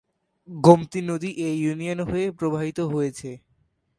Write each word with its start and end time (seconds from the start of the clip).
গোমতী 0.49 0.99
নদী 1.01 1.29
এ 1.39 1.49
ইউনিয়ন 1.55 1.99
হয়ে 2.01 2.27
প্রবাহিত 2.31 2.79
হয়েছে। 2.91 3.29